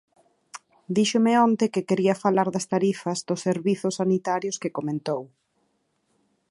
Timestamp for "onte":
1.47-1.65